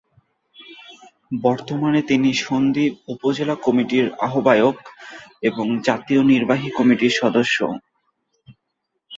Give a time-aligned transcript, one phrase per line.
[1.41, 4.77] বর্তমানে তিনি সন্দ্বীপ উপজেলা বিএনপির আহবায়ক
[5.49, 7.57] এবং জাতীয় নির্বাহী কমিটির সদস্য।